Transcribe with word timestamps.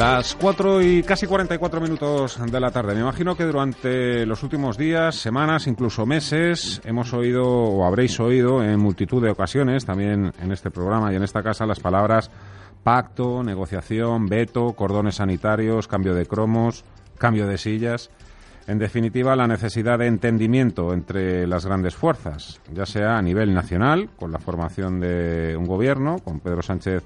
Las 0.00 0.34
4 0.34 0.80
y 0.80 1.02
casi 1.02 1.26
44 1.26 1.78
minutos 1.78 2.38
de 2.50 2.58
la 2.58 2.70
tarde. 2.70 2.94
Me 2.94 3.00
imagino 3.00 3.36
que 3.36 3.44
durante 3.44 4.24
los 4.24 4.42
últimos 4.42 4.78
días, 4.78 5.16
semanas, 5.16 5.66
incluso 5.66 6.06
meses, 6.06 6.80
hemos 6.84 7.12
oído 7.12 7.46
o 7.46 7.84
habréis 7.84 8.18
oído 8.18 8.64
en 8.64 8.80
multitud 8.80 9.22
de 9.22 9.30
ocasiones, 9.30 9.84
también 9.84 10.32
en 10.40 10.52
este 10.52 10.70
programa 10.70 11.12
y 11.12 11.16
en 11.16 11.22
esta 11.22 11.42
casa, 11.42 11.66
las 11.66 11.80
palabras 11.80 12.30
pacto, 12.82 13.42
negociación, 13.42 14.26
veto, 14.26 14.72
cordones 14.72 15.16
sanitarios, 15.16 15.86
cambio 15.86 16.14
de 16.14 16.24
cromos, 16.24 16.84
cambio 17.18 17.46
de 17.46 17.58
sillas. 17.58 18.10
En 18.66 18.78
definitiva, 18.78 19.34
la 19.34 19.46
necesidad 19.46 19.98
de 19.98 20.06
entendimiento 20.06 20.92
entre 20.92 21.46
las 21.46 21.66
grandes 21.66 21.94
fuerzas, 21.96 22.60
ya 22.72 22.86
sea 22.86 23.18
a 23.18 23.22
nivel 23.22 23.52
nacional, 23.52 24.10
con 24.16 24.30
la 24.30 24.38
formación 24.38 25.00
de 25.00 25.56
un 25.56 25.66
gobierno, 25.66 26.18
con 26.22 26.40
Pedro 26.40 26.62
Sánchez 26.62 27.02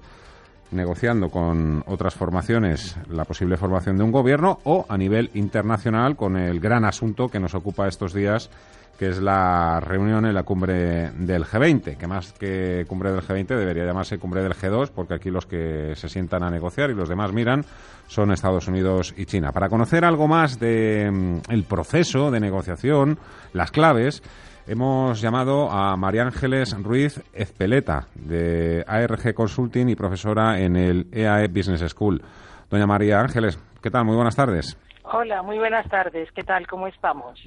negociando 0.70 1.30
con 1.30 1.84
otras 1.86 2.14
formaciones 2.14 2.96
la 3.08 3.24
posible 3.24 3.56
formación 3.56 3.96
de 3.96 4.04
un 4.04 4.12
gobierno 4.12 4.58
o 4.64 4.84
a 4.88 4.98
nivel 4.98 5.30
internacional 5.34 6.16
con 6.16 6.36
el 6.36 6.58
gran 6.58 6.84
asunto 6.84 7.28
que 7.28 7.38
nos 7.38 7.54
ocupa 7.54 7.86
estos 7.86 8.12
días 8.12 8.50
que 8.98 9.08
es 9.08 9.20
la 9.20 9.80
reunión 9.80 10.24
en 10.26 10.34
la 10.34 10.42
cumbre 10.42 11.10
del 11.10 11.44
G20, 11.44 11.96
que 11.96 12.06
más 12.06 12.32
que 12.32 12.84
cumbre 12.88 13.12
del 13.12 13.22
G20 13.22 13.46
debería 13.46 13.84
llamarse 13.84 14.18
cumbre 14.18 14.42
del 14.42 14.54
G2, 14.54 14.90
porque 14.94 15.14
aquí 15.14 15.30
los 15.30 15.46
que 15.46 15.94
se 15.96 16.08
sientan 16.08 16.42
a 16.42 16.50
negociar 16.50 16.90
y 16.90 16.94
los 16.94 17.08
demás 17.08 17.32
miran 17.32 17.64
son 18.06 18.32
Estados 18.32 18.68
Unidos 18.68 19.14
y 19.16 19.26
China. 19.26 19.52
Para 19.52 19.68
conocer 19.68 20.04
algo 20.04 20.28
más 20.28 20.58
del 20.58 21.10
mm, 21.12 21.42
el 21.50 21.64
proceso 21.64 22.30
de 22.30 22.40
negociación, 22.40 23.18
las 23.52 23.70
claves, 23.70 24.22
Hemos 24.66 25.20
llamado 25.20 25.70
a 25.70 25.94
María 25.94 26.22
Ángeles 26.22 26.74
Ruiz 26.82 27.22
Ezpeleta, 27.34 28.06
de 28.14 28.82
ARG 28.86 29.34
Consulting 29.34 29.90
y 29.90 29.94
profesora 29.94 30.58
en 30.58 30.76
el 30.76 31.06
EAE 31.12 31.44
e 31.44 31.48
Business 31.48 31.84
School. 31.90 32.22
Doña 32.70 32.86
María 32.86 33.20
Ángeles, 33.20 33.58
¿qué 33.82 33.90
tal? 33.90 34.06
Muy 34.06 34.16
buenas 34.16 34.34
tardes. 34.34 34.78
Hola, 35.02 35.42
muy 35.42 35.58
buenas 35.58 35.86
tardes. 35.90 36.30
¿Qué 36.32 36.44
tal? 36.44 36.66
¿Cómo 36.66 36.86
estamos? 36.86 37.46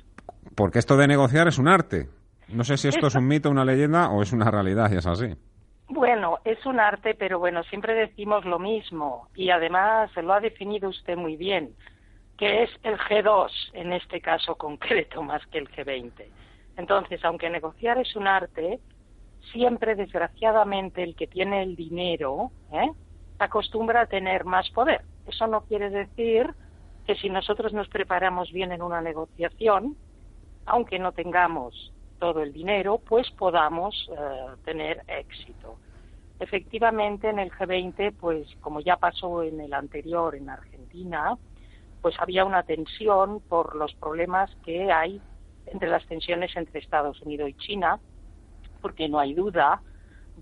Porque 0.58 0.80
esto 0.80 0.98
de 0.98 1.08
negociar 1.08 1.48
es 1.48 1.60
un 1.60 1.68
arte. 1.68 2.10
No 2.48 2.64
sé 2.64 2.78
si 2.78 2.88
esto, 2.88 3.08
es 3.08 3.16
un 3.16 3.28
mito, 3.32 3.52
una 3.52 3.64
leyenda 3.64 4.10
o 4.10 4.24
es 4.24 4.34
una 4.34 4.50
realidad 4.50 4.92
y 4.92 4.96
es 4.96 5.06
así. 5.06 5.36
Bueno, 5.88 6.40
es 6.44 6.66
un 6.66 6.80
arte, 6.80 7.14
pero 7.14 7.38
bueno, 7.38 7.64
siempre 7.66 7.94
decimos 7.94 8.44
lo 8.44 8.58
mismo 8.58 9.28
y 9.36 9.52
además 9.52 10.10
lo 10.16 10.34
ha 10.34 10.40
definido 10.40 10.90
usted 10.90 11.16
muy 11.16 11.38
bien, 11.38 11.76
que 12.40 12.64
es 12.64 12.72
el 12.82 12.98
G2 12.98 13.50
en 13.74 13.94
este 13.94 14.20
caso 14.20 14.56
concreto 14.56 15.22
más 15.22 15.46
que 15.46 15.60
el 15.60 15.70
G20. 15.70 16.26
Entonces, 16.76 17.24
aunque 17.24 17.52
negociar 17.52 18.00
es 18.00 18.16
un 18.16 18.26
arte, 18.26 18.80
siempre, 19.52 19.94
desgraciadamente, 19.94 21.04
el 21.04 21.16
que 21.16 21.28
tiene 21.28 21.62
el 21.62 21.76
dinero 21.76 22.50
¿eh? 22.74 22.90
acostumbra 23.38 24.02
a 24.02 24.06
tener 24.08 24.44
más 24.44 24.68
poder. 24.72 25.02
Eso 25.28 25.46
no 25.46 25.62
quiere 25.62 25.92
decir 25.92 26.52
que 27.06 27.14
si 27.16 27.30
nosotros 27.30 27.74
nos 27.74 27.88
preparamos 27.90 28.52
bien 28.52 28.72
en 28.72 28.82
una 28.82 29.02
negociación, 29.02 29.96
aunque 30.68 31.00
no 31.00 31.12
tengamos 31.14 31.94
todo 32.20 32.42
el 32.44 32.54
dinero, 32.54 33.00
pues 33.00 33.30
podamos 33.32 34.10
eh, 34.12 34.56
tener 34.66 35.02
éxito. 35.08 35.78
Efectivamente, 36.40 37.30
en 37.30 37.40
el 37.40 37.52
G20, 37.52 38.14
pues 38.20 38.48
como 38.62 38.82
ya 38.82 38.98
pasó 38.98 39.44
en 39.44 39.60
el 39.60 39.74
anterior 39.74 40.36
en 40.36 40.50
Argentina, 40.50 41.38
pues 42.02 42.16
había 42.20 42.46
una 42.46 42.64
tensión 42.64 43.40
por 43.40 43.76
los 43.76 43.94
problemas 43.96 44.54
que 44.64 44.92
hay 44.92 45.20
entre 45.66 45.90
las 45.90 46.06
tensiones 46.06 46.56
entre 46.56 46.80
Estados 46.80 47.22
Unidos 47.22 47.50
y 47.50 47.54
China, 47.56 48.00
porque 48.82 49.10
no 49.10 49.20
hay 49.20 49.34
duda 49.34 49.82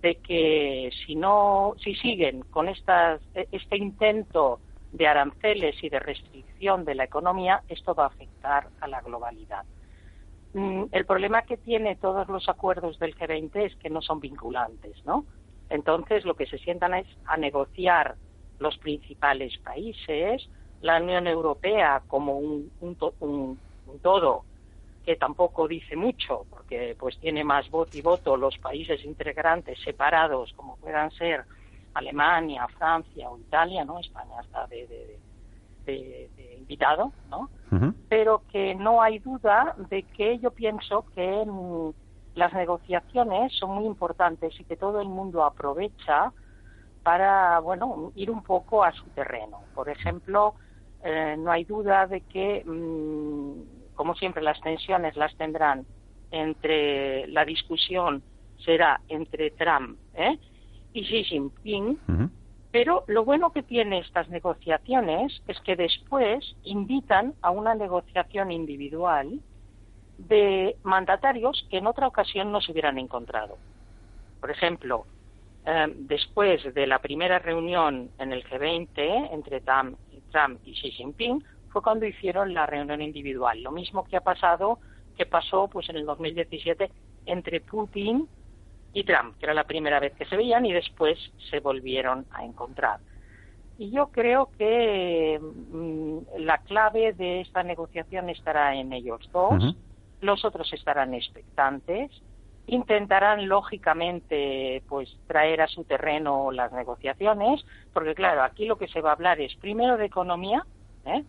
de 0.01 0.15
que 0.15 0.89
si 1.05 1.15
no, 1.15 1.73
si 1.81 1.95
siguen 1.95 2.41
con 2.41 2.67
estas, 2.67 3.21
este 3.33 3.77
intento 3.77 4.59
de 4.91 5.07
aranceles 5.07 5.81
y 5.83 5.89
de 5.89 5.99
restricción 5.99 6.83
de 6.85 6.95
la 6.95 7.05
economía, 7.05 7.63
esto 7.69 7.95
va 7.95 8.05
a 8.05 8.07
afectar 8.07 8.67
a 8.81 8.87
la 8.87 9.01
globalidad. 9.01 9.63
El 10.55 11.05
problema 11.05 11.41
que 11.41 11.57
tiene 11.57 11.97
todos 11.97 12.29
los 12.29 12.47
acuerdos 12.47 12.97
del 12.97 13.13
G20 13.15 13.65
es 13.65 13.75
que 13.75 13.89
no 13.89 14.01
son 14.01 14.21
vinculantes, 14.21 15.03
¿no? 15.05 15.25
Entonces, 15.69 16.23
lo 16.23 16.35
que 16.35 16.45
se 16.45 16.57
sientan 16.57 16.93
es 16.93 17.07
a 17.25 17.35
negociar 17.35 18.15
los 18.59 18.77
principales 18.77 19.57
países, 19.57 20.47
la 20.81 21.01
Unión 21.01 21.27
Europea 21.27 22.03
como 22.07 22.37
un, 22.37 22.71
un, 22.79 22.97
un 23.19 23.99
todo 24.01 24.45
que 25.05 25.15
tampoco 25.17 25.67
dice 25.67 25.95
mucho, 25.95 26.45
porque 26.49 26.95
pues 26.97 27.17
tiene 27.19 27.43
más 27.43 27.69
voz 27.69 27.93
y 27.93 28.01
voto 28.01 28.37
los 28.37 28.57
países 28.57 29.03
integrantes 29.05 29.79
separados, 29.83 30.53
como 30.53 30.77
puedan 30.77 31.11
ser 31.11 31.45
Alemania, 31.93 32.67
Francia 32.69 33.29
o 33.29 33.37
Italia, 33.37 33.85
¿no? 33.85 33.99
España 33.99 34.41
está 34.41 34.65
de, 34.67 35.19
invitado, 36.65 37.11
¿no? 37.29 37.49
Pero 38.07 38.43
que 38.51 38.73
no 38.73 39.01
hay 39.01 39.19
duda 39.19 39.75
de 39.89 40.03
que 40.03 40.39
yo 40.39 40.51
pienso 40.51 41.05
que 41.13 41.45
las 42.35 42.53
negociaciones 42.53 43.51
son 43.53 43.71
muy 43.75 43.85
importantes 43.85 44.57
y 44.59 44.63
que 44.63 44.77
todo 44.77 45.01
el 45.01 45.09
mundo 45.09 45.43
aprovecha 45.43 46.31
para, 47.03 47.59
bueno, 47.59 48.11
ir 48.15 48.31
un 48.31 48.43
poco 48.43 48.83
a 48.83 48.91
su 48.93 49.05
terreno. 49.09 49.59
Por 49.73 49.89
ejemplo, 49.89 50.55
eh, 51.03 51.35
no 51.37 51.51
hay 51.51 51.65
duda 51.65 52.07
de 52.07 52.21
que 52.21 52.63
mm, 52.65 53.85
como 53.95 54.13
siempre, 54.15 54.43
las 54.43 54.61
tensiones 54.61 55.15
las 55.15 55.35
tendrán 55.37 55.85
entre 56.31 57.27
la 57.27 57.45
discusión 57.45 58.21
será 58.63 58.99
entre 59.07 59.51
Trump 59.51 59.97
¿eh? 60.13 60.37
y 60.93 61.03
Xi 61.03 61.23
Jinping, 61.23 61.97
pero 62.75 63.05
lo 63.07 63.23
bueno 63.23 63.53
que 63.53 63.63
tiene 63.63 63.99
estas 63.99 64.27
negociaciones 64.27 65.41
es 65.47 65.61
que 65.61 65.77
después 65.77 66.57
invitan 66.65 67.33
a 67.41 67.49
una 67.49 67.73
negociación 67.73 68.51
individual 68.51 69.39
de 70.17 70.75
mandatarios 70.83 71.65
que 71.71 71.77
en 71.77 71.87
otra 71.87 72.05
ocasión 72.05 72.51
no 72.51 72.59
se 72.59 72.73
hubieran 72.73 72.97
encontrado. 72.97 73.57
Por 74.41 74.51
ejemplo, 74.51 75.05
eh, 75.65 75.85
después 75.99 76.73
de 76.73 76.85
la 76.85 76.99
primera 76.99 77.39
reunión 77.39 78.09
en 78.19 78.33
el 78.33 78.43
G20 78.43 79.29
entre 79.31 79.61
Trump 79.61 79.97
y 80.65 80.73
Xi 80.73 80.91
Jinping, 80.91 81.45
fue 81.69 81.81
cuando 81.81 82.05
hicieron 82.05 82.53
la 82.53 82.65
reunión 82.65 83.01
individual. 83.01 83.63
Lo 83.63 83.71
mismo 83.71 84.03
que 84.03 84.17
ha 84.17 84.21
pasado, 84.21 84.79
que 85.15 85.25
pasó 85.25 85.69
pues 85.69 85.87
en 85.87 85.95
el 85.95 86.05
2017 86.05 86.91
entre 87.25 87.61
Putin 87.61 88.27
y 88.95 89.03
Trump, 89.03 89.37
que 89.37 89.45
era 89.45 89.53
la 89.53 89.65
primera 89.65 89.99
vez 89.99 90.13
que 90.13 90.25
se 90.25 90.37
veían 90.37 90.65
y 90.65 90.71
después 90.71 91.19
se 91.51 91.59
volvieron 91.59 92.25
a 92.31 92.45
encontrar. 92.45 93.01
Y 93.77 93.91
yo 93.91 94.07
creo 94.07 94.49
que 94.57 95.37
mm, 95.37 96.39
la 96.39 96.59
clave 96.59 97.11
de 97.11 97.41
esta 97.41 97.61
negociación 97.61 98.29
estará 98.29 98.73
en 98.73 98.93
ellos 98.93 99.29
dos. 99.33 99.75
Los 100.21 100.45
otros 100.45 100.71
estarán 100.71 101.13
expectantes. 101.13 102.09
Intentarán, 102.67 103.49
lógicamente, 103.49 104.81
pues 104.87 105.13
traer 105.27 105.61
a 105.61 105.67
su 105.67 105.83
terreno 105.83 106.51
las 106.51 106.71
negociaciones, 106.71 107.65
porque, 107.93 108.15
claro, 108.15 108.43
aquí 108.43 108.65
lo 108.65 108.77
que 108.77 108.87
se 108.87 109.01
va 109.01 109.09
a 109.09 109.13
hablar 109.13 109.41
es 109.41 109.53
primero 109.57 109.97
de 109.97 110.05
economía, 110.05 110.65
¿eh? 111.05 111.25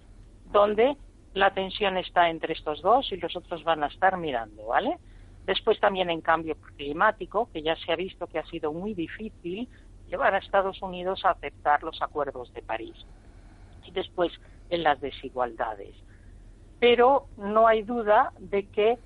donde 0.53 0.97
la 1.35 1.51
tensión 1.51 1.97
está 1.97 2.31
entre 2.31 2.53
estos 2.53 2.81
dos 2.81 3.11
y 3.11 3.17
los 3.17 3.35
otros 3.35 3.65
van 3.65 3.83
a 3.83 3.89
estar 3.89 4.17
mirando, 4.17 4.67
¿vale? 4.67 4.99
Después 5.47 5.79
también 5.79 6.11
en 6.11 6.21
cambio 6.21 6.57
climático, 6.77 7.49
que 7.53 7.63
ya 7.63 7.77
se 7.77 7.93
ha 7.93 7.97
visto 7.97 8.27
que 8.27 8.39
ha 8.39 8.47
sido 8.47 8.73
muy 8.73 8.95
difícil 8.95 9.69
llevar 10.09 10.35
a 10.35 10.39
Estados 10.39 10.83
Unidos 10.83 11.25
a 11.25 11.31
aceptar 11.31 11.83
los 11.85 12.03
acuerdos 12.03 12.53
de 12.53 12.63
París. 12.63 12.97
Y 13.85 13.93
después 13.93 14.33
en 14.69 14.83
las 14.83 15.01
desigualdades. 15.01 15.95
Pero 16.81 17.29
no 17.37 17.69
hay 17.69 17.83
duda 17.83 18.33
de 18.39 18.67
que, 18.67 18.99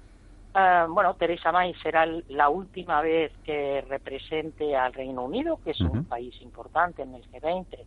ah, 0.54 0.86
bueno, 0.88 1.14
Teresa 1.14 1.52
May 1.52 1.74
será 1.82 2.06
la 2.28 2.48
última 2.48 3.02
vez 3.02 3.32
que 3.44 3.82
represente 3.82 4.74
al 4.74 4.94
Reino 4.94 5.24
Unido, 5.24 5.60
que 5.62 5.72
es 5.72 5.80
un 5.80 6.06
país 6.06 6.34
importante 6.40 7.02
en 7.02 7.14
el 7.14 7.30
G20 7.30 7.86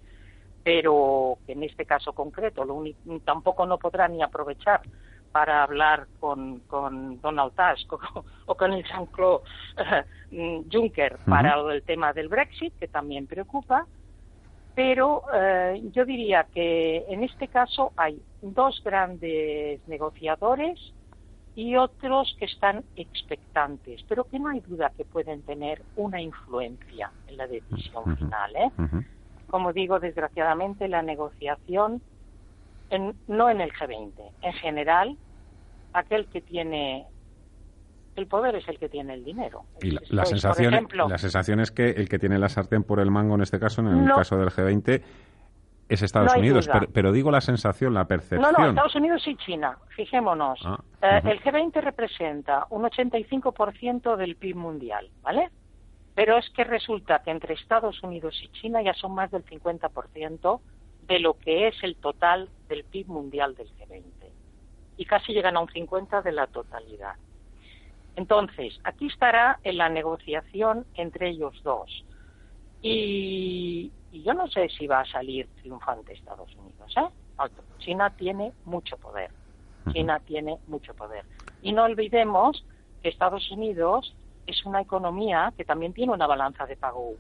pero 0.64 1.40
que 1.46 1.52
en 1.52 1.64
este 1.64 1.86
caso 1.86 2.14
concreto 2.14 2.64
lo 2.64 2.82
tampoco 3.26 3.66
no 3.66 3.78
podrá 3.78 4.08
ni 4.08 4.24
aprovechar 4.24 4.82
para 5.34 5.64
hablar 5.64 6.08
con, 6.20 6.60
con 6.60 7.20
Donald 7.20 7.54
Tusk 7.56 7.92
o, 8.46 8.56
con 8.56 8.72
el 8.72 8.86
Jean-Claude 8.86 9.44
eh, 10.32 10.62
Juncker 10.72 11.18
para 11.26 11.60
el 11.74 11.82
tema 11.82 12.14
del 12.14 12.30
Brexit, 12.30 12.74
que 12.80 12.88
también 12.88 13.28
preocupa. 13.28 13.86
Pero 14.76 15.24
eh, 15.34 15.82
yo 15.92 16.06
diría 16.06 16.46
que 16.54 17.04
en 17.10 17.24
este 17.24 17.48
caso 17.48 17.92
hay 17.98 18.22
dos 18.42 18.82
grandes 18.84 19.86
negociadores 19.88 20.80
y 21.56 21.76
otros 21.76 22.36
que 22.40 22.46
están 22.46 22.84
expectantes, 22.96 24.04
pero 24.08 24.24
que 24.26 24.40
no 24.40 24.50
hay 24.50 24.60
duda 24.62 24.92
que 24.96 25.04
pueden 25.04 25.42
tener 25.44 25.82
una 25.96 26.22
influencia 26.22 27.12
en 27.28 27.38
la 27.38 27.48
decisión 27.48 28.18
final. 28.18 28.56
¿eh? 28.56 28.72
como 29.54 29.72
digo, 29.72 30.00
desgraciadamente 30.00 30.88
la 30.88 31.04
negociación, 31.04 32.02
no 33.00 33.50
en 33.50 33.62
el 33.62 33.72
G20, 33.72 34.14
en 34.42 34.54
general, 34.54 35.18
aquel 35.94 36.28
que 36.28 36.42
tiene 36.42 37.08
el 38.16 38.28
poder 38.28 38.56
es 38.56 38.68
el 38.68 38.78
que 38.78 38.90
tiene 38.90 39.14
el 39.14 39.24
dinero. 39.24 39.64
Y 39.82 39.92
la, 39.92 40.26
sensación, 40.26 40.88
la 40.94 41.18
sensación 41.18 41.60
es 41.60 41.72
que 41.72 41.90
el 41.90 42.08
que 42.08 42.20
tiene 42.20 42.38
la 42.38 42.50
sartén 42.50 42.84
por 42.84 43.00
el 43.00 43.10
mango 43.10 43.36
en 43.36 43.42
este 43.42 43.60
caso, 43.60 43.82
en 43.82 43.88
el 43.88 44.14
caso 44.14 44.38
del 44.38 44.50
G20, 44.50 45.02
es 45.90 46.02
Estados 46.02 46.36
Unidos. 46.36 46.70
Pero, 46.94 47.12
digo 47.12 47.32
la 47.32 47.42
sensación, 47.42 47.94
la 47.94 48.06
percepción. 48.06 48.42
No, 48.42 48.52
no, 48.52 48.70
Estados 48.70 48.96
Unidos 48.96 49.28
y 49.28 49.36
China. 49.38 49.78
Fijémonos. 49.96 50.60
Ah, 50.66 50.80
eh, 51.02 51.22
el 51.26 51.42
G20 51.42 51.82
representa 51.82 52.68
un 52.70 52.84
85% 52.84 54.16
del 54.16 54.36
PIB 54.36 54.56
mundial, 54.56 55.10
¿vale? 55.22 55.50
Pero 56.16 56.38
es 56.38 56.50
que 56.52 56.64
resulta 56.64 57.24
que 57.24 57.32
entre 57.32 57.56
Estados 57.56 58.02
Unidos 58.04 58.40
y 58.44 58.50
China 58.60 58.82
ya 58.84 58.94
son 58.94 59.16
más 59.16 59.32
del 59.32 59.44
50% 59.46 60.62
de 61.08 61.20
lo 61.20 61.34
que 61.34 61.68
es 61.68 61.76
el 61.84 61.96
total 61.96 62.50
del 62.74 62.84
PIB 62.86 63.08
mundial 63.08 63.56
del 63.56 63.70
G20. 63.78 64.04
Y 64.98 65.06
casi 65.06 65.32
llegan 65.34 65.58
a 65.58 65.60
un 65.60 65.68
50% 65.68 66.24
de 66.24 66.32
la 66.32 66.48
totalidad. 66.48 67.16
Entonces, 68.16 68.80
aquí 68.84 69.08
estará 69.08 69.60
en 69.64 69.78
la 69.78 69.90
negociación 69.90 70.86
entre 70.96 71.30
ellos 71.30 71.54
dos. 71.64 72.04
Y, 72.82 73.92
yo 74.12 74.34
no 74.34 74.48
sé 74.48 74.70
si 74.70 74.88
va 74.88 75.02
a 75.02 75.06
salir 75.06 75.48
triunfante 75.62 76.14
Estados 76.14 76.54
Unidos. 76.56 76.94
¿eh? 76.98 77.10
China 77.80 78.12
tiene 78.16 78.54
mucho 78.66 78.98
poder. 78.98 79.32
China 79.92 80.20
tiene 80.20 80.58
mucho 80.68 80.94
poder. 80.96 81.26
Y 81.62 81.74
no 81.74 81.84
olvidemos 81.84 82.64
que 83.02 83.10
Estados 83.10 83.50
Unidos 83.52 84.16
es 84.48 84.66
una 84.66 84.82
economía 84.82 85.54
que 85.58 85.66
también 85.66 85.94
tiene 85.94 86.14
una 86.14 86.28
balanza 86.28 86.66
de 86.66 86.78
pago 86.78 87.14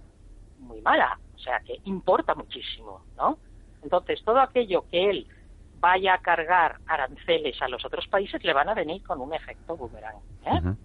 muy 0.59 0.81
mala, 0.81 1.19
o 1.35 1.39
sea 1.39 1.59
que 1.59 1.79
importa 1.85 2.35
muchísimo, 2.35 3.01
¿no? 3.17 3.37
Entonces, 3.81 4.23
todo 4.23 4.39
aquello 4.39 4.85
que 4.89 5.09
él 5.09 5.27
vaya 5.83 6.13
a 6.13 6.17
cargar 6.19 6.77
aranceles 6.87 7.61
a 7.61 7.67
los 7.67 7.83
otros 7.83 8.07
países 8.07 8.41
le 8.41 8.53
van 8.53 8.69
a 8.69 8.73
venir 8.73 9.03
con 9.03 9.19
un 9.19 9.33
efecto 9.33 9.75
boomerang. 9.75 10.15
¿eh? 10.45 10.75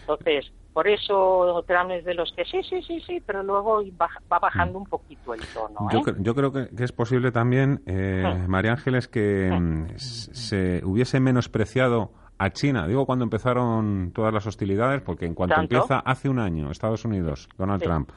Entonces, 0.00 0.50
por 0.72 0.88
eso 0.88 1.62
Trump 1.66 1.90
es 1.90 2.04
de 2.06 2.14
los 2.14 2.32
que 2.32 2.46
sí, 2.46 2.62
sí, 2.62 2.80
sí, 2.80 2.98
sí, 3.06 3.22
pero 3.26 3.42
luego 3.42 3.82
va 4.00 4.38
bajando 4.38 4.78
un 4.78 4.86
poquito 4.86 5.34
el 5.34 5.42
tono. 5.52 5.86
Yo, 5.92 6.00
¿eh? 6.00 6.34
creo 6.34 6.50
que, 6.50 6.70
es 6.82 6.92
posible 6.92 7.30
también, 7.30 7.82
eh, 7.84 8.46
María 8.48 8.72
Ángeles, 8.72 9.06
que 9.06 9.50
mm, 9.50 9.98
se 9.98 10.80
hubiese 10.82 11.20
menospreciado 11.20 12.12
a 12.38 12.48
China. 12.48 12.86
Digo 12.86 13.04
cuando 13.04 13.24
empezaron 13.24 14.12
todas 14.14 14.32
las 14.32 14.46
hostilidades, 14.46 15.02
porque 15.02 15.26
en 15.26 15.34
cuanto 15.34 15.60
empieza 15.60 15.98
hace 15.98 16.30
un 16.30 16.38
año 16.38 16.70
Estados 16.70 17.04
Unidos, 17.04 17.50
Donald 17.58 17.82
Trump, 17.82 18.10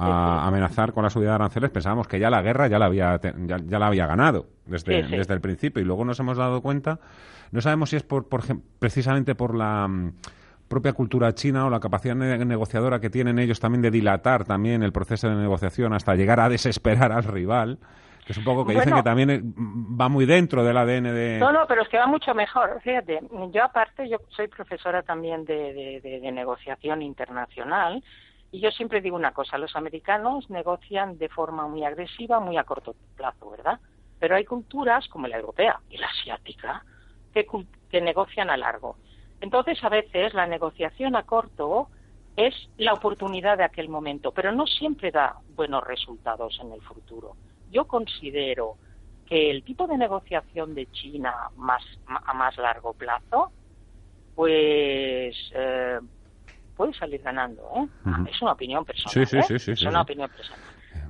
a 0.00 0.46
amenazar 0.46 0.92
con 0.92 1.04
la 1.04 1.10
subida 1.10 1.30
de 1.30 1.34
aranceles, 1.36 1.70
pensábamos 1.70 2.08
que 2.08 2.18
ya 2.18 2.30
la 2.30 2.42
guerra 2.42 2.68
ya 2.68 2.78
la 2.78 2.86
había, 2.86 3.20
ya, 3.20 3.78
la 3.78 3.86
había 3.86 4.06
ganado 4.06 4.46
desde, 4.66 5.02
desde 5.02 5.34
el 5.34 5.40
principio 5.40 5.82
y 5.82 5.84
luego 5.84 6.04
nos 6.04 6.18
hemos 6.20 6.36
dado 6.36 6.62
cuenta, 6.62 6.98
no 7.50 7.60
sabemos 7.60 7.90
si 7.90 7.96
es 7.96 8.02
por, 8.02 8.28
por 8.28 8.42
precisamente 8.78 9.34
por 9.34 9.54
la 9.54 9.86
mm, 9.88 10.12
propia 10.68 10.92
cultura 10.92 11.34
china 11.34 11.66
o 11.66 11.70
la 11.70 11.80
capacidad 11.80 12.14
negociadora 12.14 13.00
que 13.00 13.10
tienen 13.10 13.38
ellos 13.38 13.60
también 13.60 13.82
de 13.82 13.90
dilatar 13.90 14.44
también 14.44 14.82
el 14.82 14.92
proceso 14.92 15.28
de 15.28 15.34
negociación 15.34 15.92
hasta 15.92 16.14
llegar 16.14 16.40
a 16.40 16.48
desesperar 16.48 17.12
al 17.12 17.24
rival 17.24 17.78
que 18.24 18.32
es 18.32 18.38
un 18.38 18.44
poco 18.44 18.64
que 18.64 18.74
dicen 18.74 18.94
que 18.94 19.02
también 19.02 19.54
va 20.00 20.08
muy 20.08 20.24
dentro 20.24 20.62
del 20.62 20.76
ADN 20.76 21.04
de... 21.04 21.38
No, 21.40 21.50
no, 21.50 21.66
pero 21.66 21.82
es 21.82 21.88
que 21.88 21.98
va 21.98 22.06
mucho 22.06 22.32
mejor. 22.34 22.80
Fíjate, 22.82 23.20
yo 23.52 23.64
aparte, 23.64 24.08
yo 24.08 24.18
soy 24.28 24.46
profesora 24.46 25.02
también 25.02 25.44
de, 25.44 26.00
de 26.02 26.30
negociación 26.30 27.02
internacional 27.02 28.04
y 28.52 28.60
yo 28.60 28.70
siempre 28.70 29.00
digo 29.00 29.16
una 29.16 29.32
cosa, 29.32 29.58
los 29.58 29.76
americanos 29.76 30.50
negocian 30.50 31.18
de 31.18 31.28
forma 31.28 31.68
muy 31.68 31.84
agresiva, 31.84 32.40
muy 32.40 32.56
a 32.56 32.64
corto 32.64 32.94
plazo, 33.16 33.50
¿verdad? 33.50 33.78
Pero 34.18 34.34
hay 34.34 34.44
culturas 34.44 35.06
como 35.08 35.28
la 35.28 35.38
europea 35.38 35.80
y 35.88 35.98
la 35.98 36.08
asiática 36.08 36.84
que, 37.32 37.46
que 37.88 38.00
negocian 38.00 38.50
a 38.50 38.56
largo. 38.56 38.96
Entonces, 39.40 39.82
a 39.84 39.88
veces 39.88 40.34
la 40.34 40.46
negociación 40.46 41.16
a 41.16 41.22
corto 41.22 41.88
es 42.36 42.54
la 42.76 42.92
oportunidad 42.92 43.58
de 43.58 43.64
aquel 43.64 43.88
momento, 43.88 44.32
pero 44.32 44.52
no 44.52 44.66
siempre 44.66 45.10
da 45.10 45.36
buenos 45.54 45.86
resultados 45.86 46.58
en 46.60 46.72
el 46.72 46.80
futuro. 46.82 47.36
Yo 47.70 47.86
considero 47.86 48.76
que 49.26 49.50
el 49.50 49.62
tipo 49.62 49.86
de 49.86 49.96
negociación 49.96 50.74
de 50.74 50.86
China 50.90 51.34
más, 51.56 51.82
a 52.06 52.34
más 52.34 52.56
largo 52.58 52.94
plazo, 52.94 53.52
pues 54.34 55.36
eh, 55.54 56.00
puede 56.80 56.94
salir 56.94 57.20
ganando. 57.20 57.62
¿eh? 57.76 57.86
Es 58.30 58.40
una 58.40 58.52
opinión 58.52 58.86
personal. 58.86 59.12
Sí, 59.12 59.26
sí, 59.26 59.54
¿eh? 59.54 59.58
sí, 59.58 59.72
es 59.72 59.82
una 59.82 60.00
opinión 60.00 60.30
personal. 60.30 60.60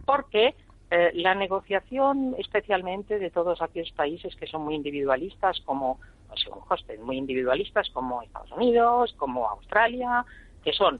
Porque 0.04 0.56
eh, 0.90 1.12
la 1.14 1.36
negociación, 1.36 2.34
especialmente 2.38 3.20
de 3.20 3.30
todos 3.30 3.62
aquellos 3.62 3.92
países 3.92 4.34
que 4.34 4.48
son 4.48 4.62
muy 4.62 4.74
individualistas, 4.74 5.60
como, 5.60 6.00
según 6.34 6.64
Hostel, 6.68 6.98
muy 6.98 7.18
individualistas, 7.18 7.88
como 7.90 8.20
Estados 8.20 8.50
Unidos, 8.50 9.14
como 9.16 9.48
Australia, 9.48 10.24
que 10.64 10.72
son, 10.72 10.98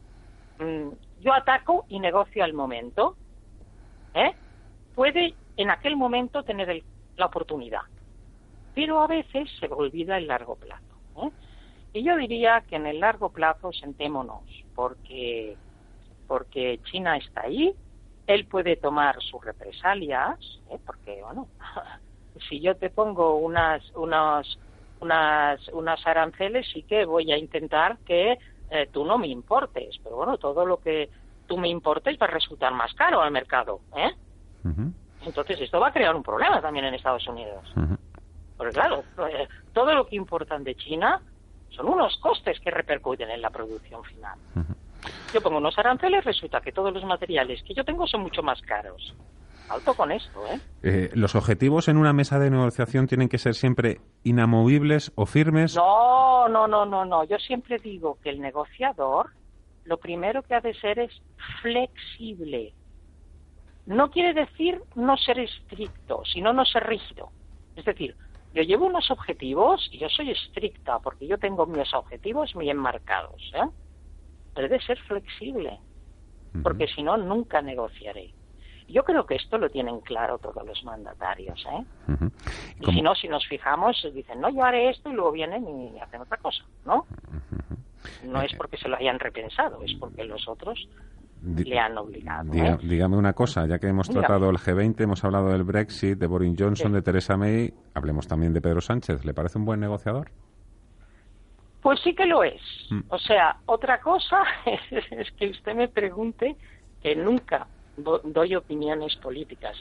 mm, 0.61 0.91
yo 1.21 1.33
ataco 1.33 1.85
y 1.89 1.99
negocio 1.99 2.45
al 2.45 2.53
momento, 2.53 3.17
¿eh? 4.15 4.37
puede 4.95 5.35
en 5.57 5.71
aquel 5.71 5.97
momento 5.97 6.45
tener 6.45 6.85
la 7.17 7.27
oportunidad. 7.27 7.83
Pero 8.77 9.01
a 9.01 9.09
veces 9.09 9.51
se 9.59 9.67
olvida 9.67 10.17
el 10.17 10.29
largo 10.29 10.55
plazo. 10.55 10.95
¿eh? 11.25 11.31
Y 11.93 12.05
yo 12.05 12.17
diría 12.17 12.63
que 12.69 12.77
en 12.77 12.87
el 12.87 13.01
largo 13.01 13.31
plazo 13.31 13.73
sentémonos, 13.73 14.43
porque, 14.75 15.57
porque 16.27 16.81
China 16.85 17.17
está 17.17 17.43
ahí, 17.43 17.75
él 18.27 18.47
puede 18.47 18.77
tomar 18.77 19.21
sus 19.21 19.45
represalias, 19.45 20.39
¿eh? 20.71 20.79
porque, 20.87 21.21
bueno, 21.23 21.49
si 22.49 22.61
yo 22.61 22.77
te 22.77 22.91
pongo 22.91 23.37
unas, 23.37 23.83
unas, 23.97 24.47
unas, 25.01 25.69
unas 25.69 26.07
aranceles, 26.07 26.67
sí 26.73 26.85
que 26.85 27.05
voy 27.05 27.33
a 27.33 27.37
intentar 27.37 27.99
que 28.07 28.39
eh, 28.71 28.89
tú 28.93 29.05
no 29.05 29.19
me 29.19 29.27
importes, 29.27 29.99
pero 30.03 30.17
bueno, 30.17 30.39
todo 30.39 30.65
lo 30.65 30.79
que 30.79 31.11
tú 31.47 31.59
me 31.59 31.69
importes 31.69 32.17
va 32.23 32.27
a 32.27 32.31
resultar 32.31 32.73
más 32.73 32.95
caro 32.95 33.21
al 33.21 33.33
mercado, 33.33 33.81
¿eh? 33.97 34.13
Entonces 35.23 35.61
esto 35.61 35.81
va 35.81 35.89
a 35.89 35.93
crear 35.93 36.15
un 36.15 36.23
problema 36.23 36.61
también 36.61 36.85
en 36.85 36.95
Estados 36.95 37.27
Unidos. 37.27 37.65
Porque 38.57 38.73
claro, 38.73 39.03
eh, 39.29 39.49
todo 39.73 39.93
lo 39.95 40.07
que 40.07 40.17
importan 40.17 40.63
de 40.63 40.77
China 40.77 41.21
son 41.71 41.89
unos 41.89 42.17
costes 42.19 42.59
que 42.61 42.71
repercuten 42.71 43.31
en 43.31 43.41
la 43.41 43.51
producción 43.51 44.03
final. 44.05 44.39
Yo 45.33 45.41
pongo 45.41 45.59
unos 45.59 45.79
aranceles, 45.79 46.25
resulta 46.25 46.61
que 46.61 46.73
todos 46.73 46.93
los 46.93 47.05
materiales 47.05 47.63
que 47.63 47.75
yo 47.75 47.85
tengo 47.85 48.07
son 48.07 48.23
mucho 48.23 48.43
más 48.43 48.61
caros. 48.63 49.15
Alto 49.69 49.95
con 49.95 50.11
esto, 50.11 50.45
¿eh? 50.49 50.61
¿eh? 50.83 51.11
¿Los 51.15 51.37
objetivos 51.37 51.87
en 51.87 51.97
una 51.97 52.13
mesa 52.13 52.41
de 52.41 52.51
negociación 52.51 53.07
tienen 53.07 53.29
que 53.29 53.39
ser 53.39 53.55
siempre 53.55 54.01
inamovibles 54.25 55.13
o 55.15 55.27
firmes? 55.27 55.77
No, 55.77 56.49
no, 56.49 56.67
no, 56.67 56.85
no, 56.85 57.05
no. 57.05 57.23
Yo 57.23 57.39
siempre 57.39 57.79
digo 57.79 58.19
que 58.21 58.31
el 58.31 58.41
negociador 58.41 59.31
lo 59.85 59.99
primero 59.99 60.43
que 60.43 60.55
ha 60.55 60.61
de 60.61 60.75
ser 60.75 60.99
es 60.99 61.13
flexible. 61.63 62.75
No 63.87 64.11
quiere 64.11 64.35
decir 64.35 64.83
no 64.97 65.17
ser 65.17 65.39
estricto, 65.39 66.23
sino 66.25 66.53
no 66.53 66.65
ser 66.65 66.85
rígido. 66.85 67.31
Es 67.77 67.85
decir, 67.85 68.17
yo 68.53 68.63
llevo 68.63 68.87
unos 68.87 69.11
objetivos 69.11 69.89
y 69.93 69.99
yo 69.99 70.09
soy 70.09 70.31
estricta 70.31 70.99
porque 70.99 71.27
yo 71.27 71.39
tengo 71.39 71.67
mis 71.67 71.93
objetivos 71.95 72.53
bien 72.55 72.77
marcados. 72.77 73.41
¿eh? 73.55 73.69
Pero 74.55 74.69
de 74.69 74.81
ser 74.81 74.99
flexible, 75.03 75.79
porque 76.63 76.89
si 76.89 77.03
no, 77.03 77.17
nunca 77.17 77.63
negociaré. 77.63 78.35
Yo 78.89 79.05
creo 79.05 79.25
que 79.25 79.37
esto 79.37 79.57
lo 79.57 79.71
tienen 79.71 80.01
claro 80.01 80.39
todos 80.39 80.67
los 80.67 80.83
mandatarios. 80.83 81.65
¿eh? 81.71 81.85
Y 82.81 82.93
si 82.93 83.03
no, 83.03 83.15
si 83.15 83.29
nos 83.29 83.47
fijamos, 83.47 84.05
dicen, 84.13 84.41
no, 84.41 84.49
yo 84.49 84.65
haré 84.65 84.91
esto 84.91 85.11
y 85.11 85.13
luego 85.13 85.31
vienen 85.31 85.69
y 85.69 86.01
hacen 86.01 86.23
otra 86.23 86.39
cosa, 86.39 86.65
¿no? 86.85 87.07
No 88.25 88.43
es 88.43 88.53
porque 88.55 88.79
se 88.79 88.89
lo 88.89 88.97
hayan 88.97 89.21
repensado, 89.21 89.81
es 89.83 89.95
porque 89.95 90.25
los 90.25 90.49
otros 90.49 90.89
le 91.43 91.79
han 91.79 91.97
obligado. 91.97 92.53
¿eh? 92.53 92.79
Dígame 92.83 93.17
una 93.17 93.33
cosa, 93.33 93.67
ya 93.67 93.79
que 93.79 93.89
hemos 93.89 94.09
tratado 94.09 94.51
el 94.51 94.57
G20, 94.57 95.01
hemos 95.01 95.25
hablado 95.25 95.49
del 95.49 95.65
Brexit, 95.65 96.19
de 96.19 96.27
Boris 96.27 96.55
Johnson, 96.59 96.93
de 96.93 97.03
Theresa 97.03 97.37
May, 97.37 97.73
hablemos 97.95 98.27
también 98.27 98.53
de 98.53 98.61
Pedro 98.61 98.81
Sánchez. 98.81 99.25
¿Le 99.25 99.35
parece 99.35 99.59
un 99.59 99.65
buen 99.65 99.81
negociador? 99.81 100.31
Pues 101.83 102.01
sí 102.05 102.15
que 102.15 102.27
lo 102.27 102.45
es. 102.45 102.61
Mm. 102.91 103.01
O 103.09 103.19
sea, 103.19 103.57
otra 103.67 104.01
cosa 104.01 104.43
es, 104.91 105.31
que 105.33 105.51
usted 105.51 105.75
me 105.75 105.89
pregunte 105.89 106.57
que 107.03 107.17
nunca 107.17 107.67
doy 107.97 108.55
opiniones 108.55 109.17
políticas 109.17 109.77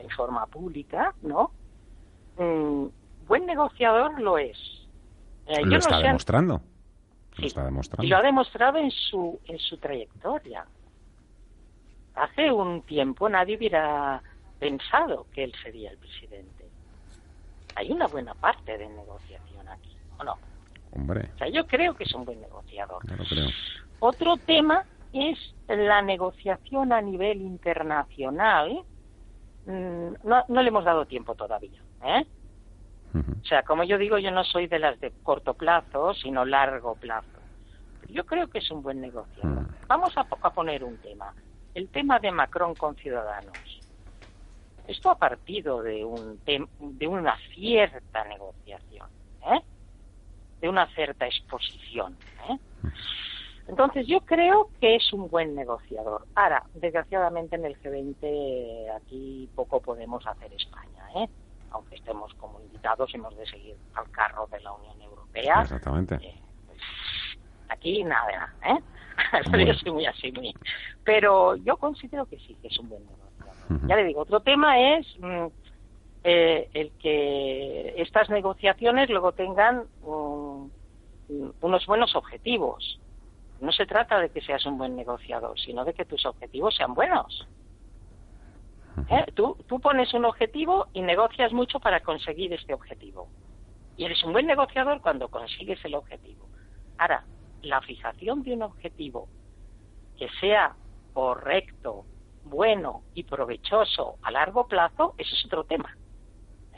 en 0.00 0.10
forma 0.10 0.46
pública, 0.46 1.14
¿no? 1.22 1.50
Mm, 2.38 2.86
buen 3.26 3.46
negociador 3.46 4.20
lo 4.20 4.38
es. 4.38 4.58
Eh, 5.46 5.64
lo 5.64 5.78
está 5.78 5.98
demostrando. 5.98 6.60
Lo 7.36 7.46
está 7.46 7.64
demostrando. 7.64 8.04
Y 8.04 8.08
lo 8.08 8.16
ha 8.16 8.22
demostrado 8.22 8.78
en 8.78 8.90
su, 8.90 9.38
en 9.46 9.58
su 9.58 9.76
trayectoria 9.78 10.64
hace 12.16 12.50
un 12.50 12.82
tiempo 12.82 13.28
nadie 13.28 13.56
hubiera 13.56 14.22
pensado 14.58 15.26
que 15.32 15.44
él 15.44 15.52
sería 15.62 15.90
el 15.90 15.98
presidente. 15.98 16.64
Hay 17.74 17.92
una 17.92 18.06
buena 18.06 18.34
parte 18.34 18.76
de 18.78 18.88
negociación 18.88 19.68
aquí, 19.68 19.96
¿o 20.18 20.24
no? 20.24 20.34
Hombre. 20.92 21.30
O 21.34 21.38
sea, 21.38 21.48
yo 21.48 21.66
creo 21.66 21.94
que 21.94 22.04
es 22.04 22.14
un 22.14 22.24
buen 22.24 22.40
negociador. 22.40 23.02
Otro 24.00 24.36
tema 24.38 24.84
es 25.12 25.38
la 25.68 26.02
negociación 26.02 26.92
a 26.92 27.00
nivel 27.00 27.42
internacional. 27.42 28.82
Mm, 29.66 30.14
no, 30.24 30.44
no 30.48 30.62
le 30.62 30.68
hemos 30.68 30.84
dado 30.84 31.06
tiempo 31.06 31.34
todavía. 31.34 31.80
¿eh? 32.04 32.26
O 33.14 33.44
sea, 33.46 33.62
como 33.62 33.84
yo 33.84 33.98
digo, 33.98 34.18
yo 34.18 34.30
no 34.30 34.44
soy 34.44 34.66
de 34.66 34.78
las 34.78 34.98
de 35.00 35.12
corto 35.22 35.54
plazo, 35.54 36.14
sino 36.14 36.44
largo 36.44 36.94
plazo. 36.96 37.28
Yo 38.08 38.24
creo 38.26 38.48
que 38.48 38.58
es 38.58 38.70
un 38.70 38.82
buen 38.82 39.00
negociador. 39.00 39.62
Mm. 39.62 39.66
Vamos 39.86 40.12
a, 40.16 40.24
poner 40.50 40.84
un 40.84 40.96
tema. 40.98 41.32
El 41.76 41.90
tema 41.90 42.18
de 42.18 42.32
Macron 42.32 42.74
con 42.74 42.96
Ciudadanos. 42.96 43.52
Esto 44.88 45.10
ha 45.10 45.18
partido 45.18 45.82
de, 45.82 46.06
un 46.06 46.40
de 46.46 47.06
una 47.06 47.36
cierta 47.54 48.24
negociación, 48.24 49.06
¿eh? 49.42 49.60
de 50.62 50.68
una 50.70 50.86
cierta 50.94 51.26
exposición. 51.26 52.16
¿eh? 52.48 52.58
Entonces 53.68 54.06
yo 54.06 54.22
creo 54.22 54.70
que 54.80 54.96
es 54.96 55.12
un 55.12 55.28
buen 55.28 55.54
negociador. 55.54 56.26
Ahora, 56.34 56.64
desgraciadamente 56.72 57.56
en 57.56 57.66
el 57.66 57.78
G20 57.82 58.96
aquí 58.96 59.50
poco 59.54 59.82
podemos 59.82 60.26
hacer 60.26 60.50
España, 60.54 61.10
¿eh? 61.14 61.28
aunque 61.72 61.96
estemos 61.96 62.32
como 62.36 62.58
invitados, 62.62 63.14
hemos 63.14 63.36
de 63.36 63.44
seguir 63.44 63.76
al 63.92 64.10
carro 64.12 64.46
de 64.46 64.60
la 64.60 64.72
Unión 64.72 65.02
Europea. 65.02 65.60
Exactamente. 65.60 66.14
Eh, 66.22 66.40
aquí 67.86 68.04
nada, 68.04 68.52
¿eh? 68.64 68.78
yo 69.66 69.74
soy 69.74 69.92
muy 69.92 70.06
así, 70.06 70.32
muy. 70.32 70.54
Pero 71.04 71.56
yo 71.56 71.76
considero 71.76 72.26
que 72.26 72.38
sí, 72.38 72.56
que 72.60 72.68
es 72.68 72.78
un 72.78 72.88
buen 72.88 73.02
negociador. 73.04 73.88
Ya 73.88 73.96
le 73.96 74.04
digo, 74.04 74.22
otro 74.22 74.40
tema 74.40 74.78
es 74.96 75.06
mm, 75.18 75.46
eh, 76.24 76.68
el 76.74 76.90
que 76.98 77.94
estas 77.96 78.28
negociaciones 78.30 79.08
luego 79.08 79.32
tengan 79.32 79.84
mm, 80.02 80.66
unos 81.60 81.86
buenos 81.86 82.14
objetivos 82.14 83.00
no 83.60 83.72
se 83.72 83.86
trata 83.86 84.20
de 84.20 84.28
que 84.28 84.42
seas 84.42 84.66
un 84.66 84.76
buen 84.76 84.96
negociador, 84.96 85.58
sino 85.58 85.84
de 85.86 85.94
que 85.94 86.04
tus 86.04 86.26
objetivos 86.26 86.76
sean 86.76 86.92
buenos. 86.92 87.48
¿Eh? 89.08 89.32
Tú, 89.34 89.56
tú 89.66 89.80
pones 89.80 90.12
un 90.12 90.26
objetivo 90.26 90.88
y 90.92 91.00
negocias 91.00 91.54
mucho 91.54 91.80
para 91.80 92.00
conseguir 92.00 92.52
este 92.52 92.74
objetivo. 92.74 93.28
Y 93.96 94.04
eres 94.04 94.22
un 94.24 94.34
buen 94.34 94.46
negociador 94.46 95.00
cuando 95.00 95.28
consigues 95.28 95.82
el 95.86 95.94
objetivo. 95.94 96.46
Ahora, 96.98 97.24
la 97.66 97.80
fijación 97.80 98.42
de 98.42 98.54
un 98.54 98.62
objetivo 98.62 99.28
que 100.18 100.28
sea 100.40 100.74
correcto, 101.12 102.04
bueno 102.44 103.02
y 103.14 103.24
provechoso 103.24 104.16
a 104.22 104.30
largo 104.30 104.66
plazo, 104.66 105.14
eso 105.18 105.34
es 105.34 105.44
otro 105.46 105.64
tema. 105.64 105.96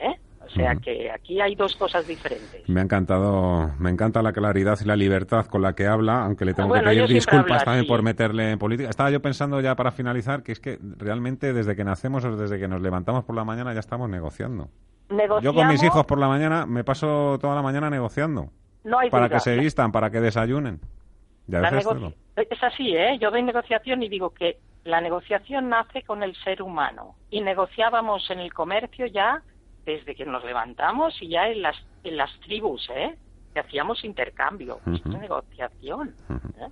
¿Eh? 0.00 0.14
O 0.44 0.50
sea 0.50 0.76
que 0.76 1.10
aquí 1.10 1.40
hay 1.40 1.54
dos 1.54 1.76
cosas 1.76 2.06
diferentes. 2.06 2.66
Me 2.68 2.80
ha 2.80 2.84
encantado, 2.84 3.70
me 3.78 3.90
encanta 3.90 4.22
la 4.22 4.32
claridad 4.32 4.78
y 4.80 4.84
la 4.84 4.96
libertad 4.96 5.46
con 5.46 5.60
la 5.60 5.74
que 5.74 5.86
habla, 5.86 6.24
aunque 6.24 6.44
le 6.44 6.54
tengo 6.54 6.72
que 6.72 6.80
pedir 6.80 7.06
disculpas 7.06 7.64
también 7.64 7.86
por 7.86 8.02
meterle 8.02 8.52
en 8.52 8.58
política. 8.58 8.88
Estaba 8.88 9.10
yo 9.10 9.20
pensando 9.20 9.60
ya 9.60 9.74
para 9.76 9.90
finalizar 9.90 10.42
que 10.42 10.52
es 10.52 10.60
que 10.60 10.78
realmente 10.96 11.52
desde 11.52 11.76
que 11.76 11.84
nacemos 11.84 12.24
o 12.24 12.36
desde 12.36 12.58
que 12.58 12.66
nos 12.66 12.80
levantamos 12.80 13.24
por 13.24 13.36
la 13.36 13.44
mañana 13.44 13.74
ya 13.74 13.80
estamos 13.80 14.08
negociando. 14.08 14.68
Yo 15.42 15.52
con 15.52 15.68
mis 15.68 15.82
hijos 15.82 16.06
por 16.06 16.18
la 16.18 16.28
mañana 16.28 16.66
me 16.66 16.84
paso 16.84 17.38
toda 17.40 17.54
la 17.54 17.62
mañana 17.62 17.90
negociando. 17.90 18.50
Para 19.10 19.28
que 19.28 19.40
se 19.40 19.56
vistan, 19.56 19.92
para 19.92 20.10
que 20.10 20.20
desayunen. 20.20 20.80
Ya 21.46 21.60
es 22.50 22.62
así, 22.62 22.94
¿eh? 22.94 23.18
Yo 23.18 23.30
doy 23.30 23.42
negociación 23.42 24.02
y 24.02 24.08
digo 24.08 24.30
que 24.30 24.58
la 24.84 25.00
negociación 25.00 25.68
nace 25.68 26.02
con 26.02 26.22
el 26.22 26.34
ser 26.36 26.62
humano 26.62 27.16
y 27.30 27.40
negociábamos 27.40 28.30
en 28.30 28.38
el 28.38 28.52
comercio 28.52 29.06
ya 29.06 29.42
desde 29.84 30.14
que 30.14 30.26
nos 30.26 30.44
levantamos 30.44 31.20
y 31.20 31.28
ya 31.28 31.48
en 31.48 31.62
las, 31.62 31.76
en 32.04 32.16
las 32.16 32.30
tribus, 32.40 32.88
¿eh? 32.94 33.16
Que 33.54 33.60
hacíamos 33.60 34.04
intercambio, 34.04 34.80
negociación. 35.06 36.14
¿eh? 36.30 36.68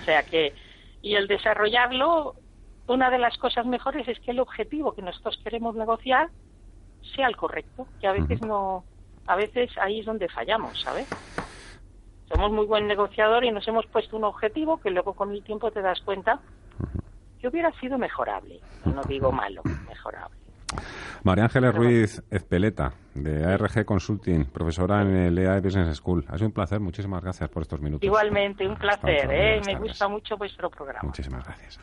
O 0.00 0.04
sea 0.04 0.24
que, 0.24 0.52
y 1.02 1.14
el 1.14 1.28
desarrollarlo, 1.28 2.34
una 2.88 3.10
de 3.10 3.18
las 3.18 3.38
cosas 3.38 3.66
mejores 3.66 4.08
es 4.08 4.18
que 4.20 4.32
el 4.32 4.40
objetivo 4.40 4.94
que 4.94 5.02
nosotros 5.02 5.40
queremos 5.44 5.76
negociar 5.76 6.28
sea 7.14 7.28
el 7.28 7.36
correcto, 7.36 7.86
que 8.00 8.08
a 8.08 8.12
veces 8.12 8.42
no, 8.42 8.84
a 9.26 9.36
veces 9.36 9.70
ahí 9.78 10.00
es 10.00 10.06
donde 10.06 10.28
fallamos, 10.28 10.80
¿sabes? 10.80 11.08
Somos 12.30 12.52
muy 12.52 12.66
buen 12.66 12.86
negociador 12.86 13.44
y 13.44 13.50
nos 13.50 13.66
hemos 13.66 13.86
puesto 13.86 14.16
un 14.16 14.24
objetivo 14.24 14.78
que 14.78 14.90
luego 14.90 15.14
con 15.14 15.32
el 15.32 15.42
tiempo 15.42 15.70
te 15.70 15.82
das 15.82 16.00
cuenta 16.00 16.40
que 17.40 17.48
hubiera 17.48 17.72
sido 17.80 17.98
mejorable, 17.98 18.60
no 18.84 19.02
digo 19.02 19.32
malo, 19.32 19.62
mejorable. 19.88 20.36
María 21.24 21.44
Ángeles 21.44 21.74
Ruiz 21.74 22.22
Ezpeleta, 22.30 22.92
de 23.14 23.44
ARG 23.44 23.84
Consulting, 23.84 24.46
profesora 24.46 25.02
en 25.02 25.16
el 25.16 25.38
EAE 25.38 25.60
Business 25.60 25.96
School. 25.96 26.24
Ha 26.28 26.36
sido 26.36 26.46
un 26.46 26.52
placer, 26.52 26.80
muchísimas 26.80 27.22
gracias 27.22 27.50
por 27.50 27.62
estos 27.62 27.80
minutos. 27.80 28.04
Igualmente, 28.04 28.66
un 28.66 28.76
placer, 28.76 29.28
¿eh? 29.30 29.60
me 29.66 29.74
gusta 29.76 30.08
mucho 30.08 30.36
vuestro 30.36 30.70
programa. 30.70 31.00
Muchísimas 31.02 31.44
gracias. 31.44 31.78